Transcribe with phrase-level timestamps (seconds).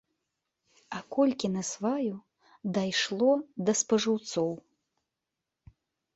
[0.99, 2.15] А колькі насваю
[2.79, 3.29] дайшло
[3.69, 4.51] да спажыўцоў!